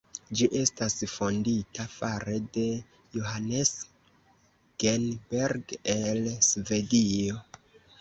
Ĝi 0.37 0.45
estas 0.59 0.95
fondita 1.11 1.85
fare 1.97 2.33
de 2.57 2.65
Johannes 3.19 3.75
Genberg 4.87 5.79
el 5.99 6.35
Svedio. 6.53 7.43